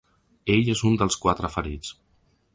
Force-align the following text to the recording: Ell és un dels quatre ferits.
Ell 0.53 0.71
és 0.75 0.81
un 0.91 0.97
dels 1.03 1.19
quatre 1.27 1.53
ferits. 1.59 1.95